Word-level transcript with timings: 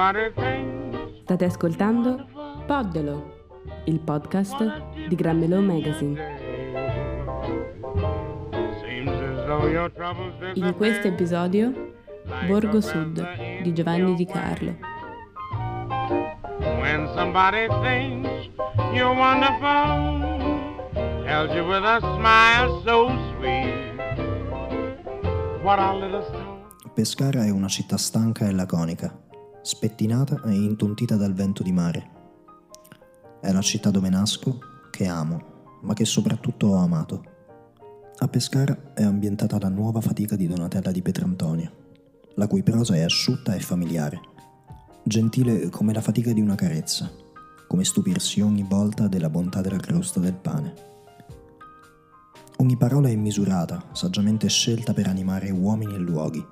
State 0.00 1.44
ascoltando 1.44 2.26
Poddelo, 2.66 3.50
il 3.84 4.00
podcast 4.00 4.96
di 5.06 5.14
Grammelò 5.14 5.60
Magazine. 5.60 6.38
In 10.54 10.74
questo 10.74 11.06
episodio, 11.06 11.92
Borgo 12.46 12.80
Sud 12.80 13.60
di 13.60 13.74
Giovanni 13.74 14.14
Di 14.14 14.24
Carlo. 14.24 14.74
When 16.80 17.06
somebody 17.14 17.68
thinks 17.82 18.48
you're 18.94 19.14
wonderful, 19.14 20.96
tells 21.26 21.54
you 21.54 21.66
with 21.66 21.84
a 21.84 21.98
smile 22.00 22.80
so 22.86 23.10
sweet. 23.36 23.98
What 25.62 25.78
a 25.78 25.92
little. 25.92 26.24
Pescara 26.94 27.44
è 27.44 27.50
una 27.50 27.68
città 27.68 27.98
stanca 27.98 28.46
e 28.46 28.52
laconica, 28.52 29.28
spettinata 29.62 30.42
e 30.44 30.52
intontita 30.52 31.16
dal 31.16 31.34
vento 31.34 31.62
di 31.62 31.72
mare. 31.72 32.10
È 33.40 33.52
la 33.52 33.60
città 33.60 33.90
dove 33.90 34.08
nasco, 34.08 34.58
che 34.90 35.06
amo, 35.06 35.78
ma 35.82 35.94
che 35.94 36.04
soprattutto 36.04 36.68
ho 36.68 36.76
amato. 36.76 37.24
A 38.18 38.28
Pescara 38.28 38.92
è 38.94 39.02
ambientata 39.02 39.58
la 39.58 39.68
nuova 39.68 40.00
fatica 40.00 40.36
di 40.36 40.46
Donatella 40.46 40.90
di 40.90 41.00
Petrantonio, 41.00 41.72
la 42.34 42.46
cui 42.46 42.62
prosa 42.62 42.94
è 42.94 43.00
asciutta 43.00 43.54
e 43.54 43.60
familiare, 43.60 44.20
gentile 45.02 45.70
come 45.70 45.94
la 45.94 46.02
fatica 46.02 46.32
di 46.32 46.40
una 46.40 46.54
carezza, 46.54 47.10
come 47.66 47.84
stupirsi 47.84 48.40
ogni 48.40 48.66
volta 48.68 49.08
della 49.08 49.30
bontà 49.30 49.60
della 49.60 49.78
crosta 49.78 50.20
del 50.20 50.34
pane. 50.34 50.88
Ogni 52.56 52.76
parola 52.76 53.08
è 53.08 53.16
misurata, 53.16 53.82
saggiamente 53.92 54.48
scelta 54.48 54.92
per 54.92 55.06
animare 55.06 55.50
uomini 55.50 55.94
e 55.94 55.98
luoghi, 55.98 56.44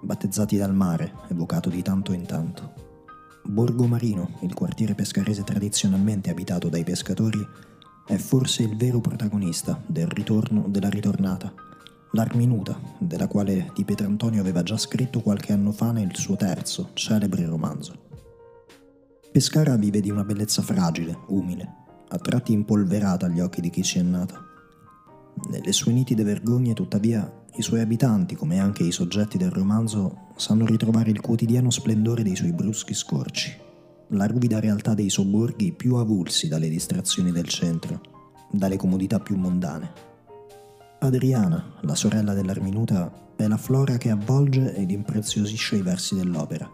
battezzati 0.00 0.56
dal 0.56 0.74
mare, 0.74 1.12
evocato 1.28 1.68
di 1.68 1.82
tanto 1.82 2.12
in 2.12 2.24
tanto. 2.26 2.72
Borgo 3.44 3.86
Marino, 3.86 4.38
il 4.40 4.54
quartiere 4.54 4.94
pescarese 4.94 5.42
tradizionalmente 5.42 6.30
abitato 6.30 6.68
dai 6.68 6.84
pescatori, 6.84 7.44
è 8.06 8.16
forse 8.16 8.62
il 8.62 8.76
vero 8.76 9.00
protagonista 9.00 9.82
del 9.86 10.06
ritorno 10.06 10.66
della 10.68 10.88
ritornata, 10.88 11.52
l'Arminuta, 12.12 12.78
della 12.98 13.26
quale 13.26 13.70
Di 13.74 13.84
Petrantonio 13.84 14.40
aveva 14.40 14.62
già 14.62 14.76
scritto 14.76 15.20
qualche 15.20 15.52
anno 15.52 15.72
fa 15.72 15.92
nel 15.92 16.14
suo 16.14 16.36
terzo, 16.36 16.90
celebre 16.94 17.44
romanzo. 17.44 18.06
Pescara 19.30 19.76
vive 19.76 20.00
di 20.00 20.10
una 20.10 20.24
bellezza 20.24 20.62
fragile, 20.62 21.18
umile, 21.28 21.68
a 22.08 22.18
tratti 22.18 22.52
impolverata 22.52 23.26
agli 23.26 23.40
occhi 23.40 23.60
di 23.60 23.70
chi 23.70 23.82
ci 23.82 23.98
è 23.98 24.02
nato. 24.02 24.46
Nelle 25.50 25.72
sue 25.72 25.92
nitide 25.92 26.24
vergogne, 26.24 26.72
tuttavia, 26.72 27.30
i 27.58 27.62
suoi 27.62 27.80
abitanti, 27.80 28.36
come 28.36 28.60
anche 28.60 28.84
i 28.84 28.92
soggetti 28.92 29.36
del 29.36 29.50
romanzo, 29.50 30.28
sanno 30.36 30.64
ritrovare 30.64 31.10
il 31.10 31.20
quotidiano 31.20 31.70
splendore 31.70 32.22
dei 32.22 32.36
suoi 32.36 32.52
bruschi 32.52 32.94
scorci, 32.94 33.52
la 34.10 34.26
ruvida 34.26 34.60
realtà 34.60 34.94
dei 34.94 35.10
sobborghi 35.10 35.72
più 35.72 35.96
avulsi 35.96 36.46
dalle 36.46 36.68
distrazioni 36.68 37.32
del 37.32 37.48
centro, 37.48 38.00
dalle 38.50 38.76
comodità 38.76 39.18
più 39.18 39.36
mondane. 39.36 39.90
Adriana, 41.00 41.74
la 41.80 41.96
sorella 41.96 42.32
dell'Arminuta, 42.32 43.12
è 43.34 43.48
la 43.48 43.56
flora 43.56 43.96
che 43.98 44.10
avvolge 44.10 44.74
ed 44.76 44.92
impreziosisce 44.92 45.76
i 45.76 45.82
versi 45.82 46.14
dell'opera, 46.14 46.70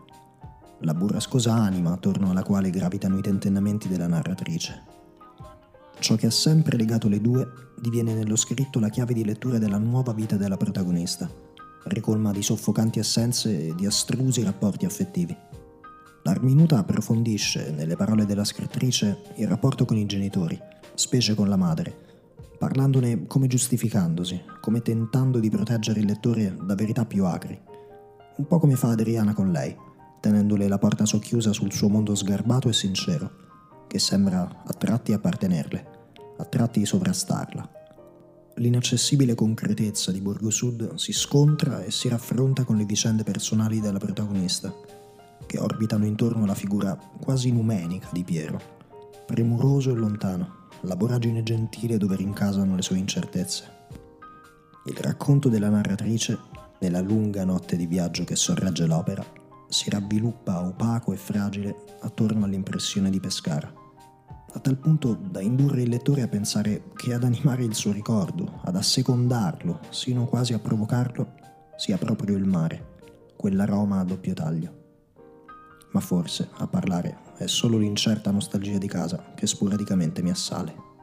la 0.81 0.93
burrascosa 0.93 1.55
anima 1.55 1.93
attorno 1.93 2.31
alla 2.31 2.43
quale 2.43 2.69
gravitano 2.69 3.17
i 3.17 3.23
tentennamenti 3.23 3.89
della 3.89 4.07
narratrice. 4.07 4.83
Ciò 6.05 6.17
che 6.17 6.27
ha 6.27 6.31
sempre 6.31 6.77
legato 6.77 7.09
le 7.09 7.19
due 7.19 7.51
diviene 7.81 8.13
nello 8.13 8.37
scritto 8.37 8.79
la 8.79 8.91
chiave 8.91 9.15
di 9.15 9.25
lettura 9.25 9.57
della 9.57 9.79
nuova 9.79 10.13
vita 10.13 10.37
della 10.37 10.59
protagonista, 10.59 11.31
ricolma 11.85 12.31
di 12.31 12.43
soffocanti 12.43 12.99
assenze 12.99 13.69
e 13.69 13.75
di 13.75 13.87
astrusi 13.87 14.43
rapporti 14.43 14.85
affettivi. 14.85 15.35
L'Arminuta 16.25 16.77
approfondisce, 16.77 17.71
nelle 17.71 17.97
parole 17.97 18.27
della 18.27 18.45
scrittrice, 18.45 19.23
il 19.37 19.49
rapporto 19.49 19.87
con 19.87 19.97
i 19.97 20.05
genitori, 20.05 20.61
specie 20.93 21.35
con 21.35 21.49
la 21.49 21.57
madre, 21.57 21.97
parlandone 22.59 23.27
come 23.27 23.47
giustificandosi, 23.47 24.43
come 24.61 24.83
tentando 24.83 25.39
di 25.39 25.49
proteggere 25.49 26.01
il 26.01 26.07
lettore 26.07 26.55
da 26.67 26.75
verità 26.75 27.07
più 27.07 27.25
acri. 27.25 27.59
Un 28.37 28.47
po' 28.47 28.59
come 28.59 28.77
fa 28.77 28.91
Adriana 28.91 29.33
con 29.33 29.51
lei, 29.51 29.75
tenendole 30.21 30.69
la 30.69 30.77
porta 30.77 31.07
socchiusa 31.07 31.55
sul 31.55 31.73
suo 31.73 31.89
mondo 31.89 32.15
sgarbato 32.15 32.69
e 32.69 32.75
sincero, 32.75 33.44
che 33.95 34.01
sembra 34.01 34.65
a 34.67 34.73
tratti 34.73 35.13
appartenerle, 35.13 35.87
a 36.39 36.45
tratti 36.47 36.85
sovrastarla. 36.85 37.71
L'inaccessibile 38.57 39.37
concretezza 39.37 40.11
di 40.11 40.21
Borgo 40.21 40.51
Sud 40.51 40.97
si 40.97 41.13
scontra 41.13 41.85
e 41.85 41.93
si 41.93 42.09
raffronta 42.09 42.65
con 42.65 42.77
le 42.77 42.87
vicende 42.87 43.23
personali 43.23 43.79
della 43.79 44.01
protagonista, 44.01 44.75
che 45.47 45.61
orbitano 45.61 46.07
intorno 46.07 46.43
alla 46.43 46.57
figura 46.57 46.99
quasi 47.21 47.53
numenica 47.53 48.09
di 48.11 48.25
Piero, 48.25 48.61
premuroso 49.27 49.93
e 49.93 49.95
lontano, 49.95 50.71
la 50.81 50.97
voragine 50.97 51.45
gentile 51.45 51.97
dove 51.97 52.17
rincasano 52.17 52.75
le 52.75 52.83
sue 52.83 52.99
incertezze. 52.99 53.65
Il 54.87 54.97
racconto 54.97 55.49
della 55.49 55.69
narratrice, 55.69 56.37
nella 56.81 57.01
lunga 57.01 57.45
notte 57.45 57.77
di 57.77 57.87
viaggio 57.87 58.25
che 58.25 58.35
sorregge 58.35 58.87
l'opera, 58.87 59.25
si 59.69 59.89
ravviluppa 59.89 60.67
opaco 60.67 61.13
e 61.13 61.17
fragile 61.17 61.77
attorno 62.01 62.45
all'impressione 62.45 63.09
di 63.09 63.21
Pescara, 63.21 63.83
a 64.55 64.61
tal 64.61 64.77
punto 64.77 65.15
da 65.15 65.41
indurre 65.41 65.83
il 65.83 65.89
lettore 65.89 66.23
a 66.23 66.29
pensare 66.29 66.85
che 66.95 67.13
ad 67.13 67.25
animare 67.25 67.65
il 67.65 67.75
suo 67.75 67.91
ricordo, 67.91 68.61
ad 68.63 68.77
assecondarlo, 68.77 69.81
sino 69.91 70.27
quasi 70.27 70.53
a 70.53 70.61
provocarlo, 70.61 71.35
sia 71.77 71.99
proprio 71.99 72.37
il 72.37 72.45
mare, 72.45 72.93
quell'aroma 73.37 73.99
a 73.99 74.05
doppio 74.05 74.33
taglio. 74.33 74.83
Ma 75.91 75.99
forse, 75.99 76.51
a 76.59 76.69
parlare, 76.69 77.19
è 77.37 77.47
solo 77.47 77.79
l'incerta 77.79 78.31
nostalgia 78.31 78.79
di 78.79 78.87
casa 78.87 79.33
che 79.35 79.49
sporadicamente 79.49 80.23
mi 80.23 80.31
assale. 80.31 80.94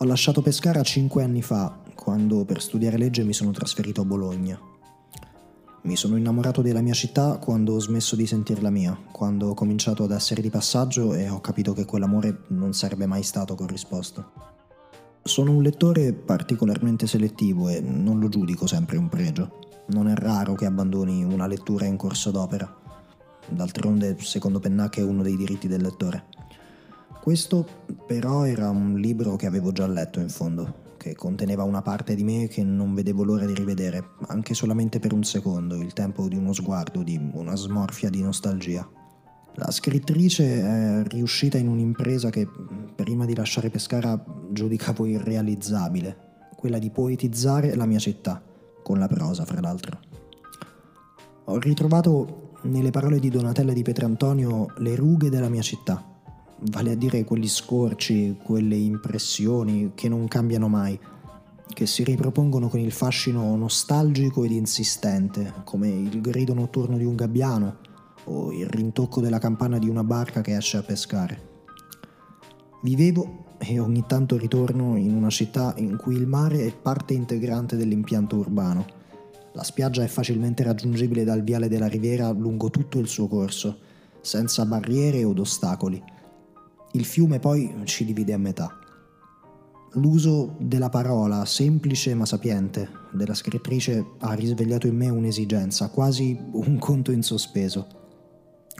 Ho 0.00 0.04
lasciato 0.04 0.42
Pescara 0.42 0.80
cinque 0.84 1.24
anni 1.24 1.42
fa, 1.42 1.76
quando 1.96 2.44
per 2.44 2.62
studiare 2.62 2.96
legge 2.96 3.24
mi 3.24 3.32
sono 3.32 3.50
trasferito 3.50 4.02
a 4.02 4.04
Bologna. 4.04 4.56
Mi 5.82 5.96
sono 5.96 6.16
innamorato 6.16 6.62
della 6.62 6.80
mia 6.80 6.92
città 6.92 7.38
quando 7.38 7.74
ho 7.74 7.80
smesso 7.80 8.14
di 8.14 8.24
sentirla 8.24 8.70
mia, 8.70 8.96
quando 9.10 9.48
ho 9.48 9.54
cominciato 9.54 10.04
ad 10.04 10.12
essere 10.12 10.40
di 10.40 10.50
passaggio 10.50 11.14
e 11.14 11.28
ho 11.28 11.40
capito 11.40 11.72
che 11.72 11.84
quell'amore 11.84 12.42
non 12.50 12.74
sarebbe 12.74 13.06
mai 13.06 13.24
stato 13.24 13.56
corrisposto. 13.56 14.30
Sono 15.20 15.50
un 15.50 15.64
lettore 15.64 16.12
particolarmente 16.12 17.08
selettivo 17.08 17.68
e 17.68 17.80
non 17.80 18.20
lo 18.20 18.28
giudico 18.28 18.68
sempre 18.68 18.98
un 18.98 19.08
pregio. 19.08 19.58
Non 19.86 20.06
è 20.06 20.14
raro 20.14 20.54
che 20.54 20.66
abbandoni 20.66 21.24
una 21.24 21.48
lettura 21.48 21.86
in 21.86 21.96
corso 21.96 22.30
d'opera. 22.30 22.72
D'altronde, 23.48 24.16
secondo 24.20 24.60
Pennacchi, 24.60 25.00
è 25.00 25.02
uno 25.02 25.22
dei 25.22 25.36
diritti 25.36 25.66
del 25.66 25.82
lettore. 25.82 26.37
Questo 27.28 27.66
però 28.06 28.46
era 28.46 28.70
un 28.70 28.98
libro 28.98 29.36
che 29.36 29.44
avevo 29.44 29.70
già 29.70 29.86
letto 29.86 30.18
in 30.18 30.30
fondo, 30.30 30.94
che 30.96 31.14
conteneva 31.14 31.62
una 31.62 31.82
parte 31.82 32.14
di 32.14 32.24
me 32.24 32.48
che 32.48 32.64
non 32.64 32.94
vedevo 32.94 33.22
l'ora 33.22 33.44
di 33.44 33.52
rivedere, 33.52 34.12
anche 34.28 34.54
solamente 34.54 34.98
per 34.98 35.12
un 35.12 35.22
secondo, 35.24 35.74
il 35.74 35.92
tempo 35.92 36.26
di 36.26 36.36
uno 36.36 36.54
sguardo, 36.54 37.02
di 37.02 37.20
una 37.34 37.54
smorfia 37.54 38.08
di 38.08 38.22
nostalgia. 38.22 38.88
La 39.56 39.70
scrittrice 39.70 40.62
è 40.62 41.02
riuscita 41.06 41.58
in 41.58 41.68
un'impresa 41.68 42.30
che 42.30 42.48
prima 42.94 43.26
di 43.26 43.34
lasciare 43.34 43.68
Pescara 43.68 44.24
giudicavo 44.50 45.04
irrealizzabile, 45.04 46.46
quella 46.56 46.78
di 46.78 46.88
poetizzare 46.88 47.74
la 47.74 47.84
mia 47.84 47.98
città, 47.98 48.42
con 48.82 48.98
la 48.98 49.06
prosa 49.06 49.44
fra 49.44 49.60
l'altro. 49.60 49.98
Ho 51.44 51.58
ritrovato 51.58 52.52
nelle 52.62 52.90
parole 52.90 53.18
di 53.18 53.28
Donatella 53.28 53.74
di 53.74 53.82
Petrantonio 53.82 54.68
le 54.78 54.94
rughe 54.94 55.28
della 55.28 55.50
mia 55.50 55.60
città, 55.60 56.07
vale 56.60 56.92
a 56.92 56.94
dire 56.96 57.24
quegli 57.24 57.48
scorci, 57.48 58.36
quelle 58.42 58.76
impressioni 58.76 59.92
che 59.94 60.08
non 60.08 60.26
cambiano 60.28 60.68
mai, 60.68 60.98
che 61.72 61.86
si 61.86 62.02
ripropongono 62.02 62.68
con 62.68 62.80
il 62.80 62.92
fascino 62.92 63.54
nostalgico 63.56 64.44
ed 64.44 64.50
insistente, 64.50 65.52
come 65.64 65.88
il 65.88 66.20
grido 66.20 66.54
notturno 66.54 66.96
di 66.96 67.04
un 67.04 67.14
gabbiano 67.14 67.76
o 68.24 68.52
il 68.52 68.66
rintocco 68.66 69.20
della 69.20 69.38
campana 69.38 69.78
di 69.78 69.88
una 69.88 70.04
barca 70.04 70.40
che 70.40 70.56
esce 70.56 70.76
a 70.76 70.82
pescare. 70.82 71.46
Vivevo 72.82 73.46
e 73.58 73.78
ogni 73.80 74.04
tanto 74.06 74.36
ritorno 74.36 74.96
in 74.96 75.14
una 75.14 75.30
città 75.30 75.74
in 75.78 75.96
cui 75.96 76.14
il 76.14 76.26
mare 76.26 76.64
è 76.64 76.74
parte 76.74 77.14
integrante 77.14 77.76
dell'impianto 77.76 78.36
urbano. 78.36 78.86
La 79.52 79.64
spiaggia 79.64 80.04
è 80.04 80.06
facilmente 80.06 80.62
raggiungibile 80.62 81.24
dal 81.24 81.42
viale 81.42 81.68
della 81.68 81.88
Riviera 81.88 82.30
lungo 82.30 82.70
tutto 82.70 82.98
il 82.98 83.08
suo 83.08 83.26
corso, 83.26 83.78
senza 84.20 84.64
barriere 84.64 85.24
od 85.24 85.38
ostacoli. 85.38 86.00
Il 86.92 87.04
fiume 87.04 87.38
poi 87.38 87.82
ci 87.84 88.04
divide 88.04 88.32
a 88.32 88.38
metà. 88.38 88.78
L'uso 89.92 90.56
della 90.58 90.88
parola, 90.88 91.44
semplice 91.44 92.14
ma 92.14 92.26
sapiente, 92.26 92.90
della 93.12 93.34
scrittrice 93.34 94.12
ha 94.20 94.32
risvegliato 94.34 94.86
in 94.86 94.96
me 94.96 95.08
un'esigenza, 95.08 95.90
quasi 95.90 96.38
un 96.52 96.78
conto 96.78 97.10
in 97.10 97.22
sospeso, 97.22 97.86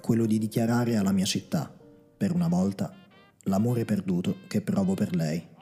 quello 0.01 0.27
di 0.27 0.39
dichiarare 0.39 0.97
alla 0.97 1.13
mia 1.13 1.25
città, 1.25 1.73
per 2.17 2.33
una 2.33 2.49
volta, 2.49 2.93
l'amore 3.45 3.85
perduto 3.85 4.37
che 4.47 4.61
provo 4.61 4.95
per 4.95 5.15
lei. 5.15 5.57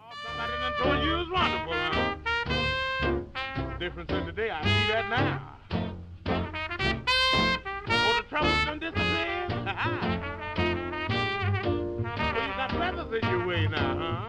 Somebody 8.28 9.35
the 13.20 13.28
you 13.28 13.46
way 13.46 13.66
now, 13.68 13.96
huh? 13.98 14.25